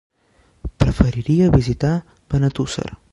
[0.83, 1.91] Preferiria visitar
[2.35, 2.91] Benetússer.